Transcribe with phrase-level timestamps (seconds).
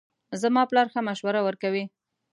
[0.41, 1.83] زما پلار ښه مشوره ورکوي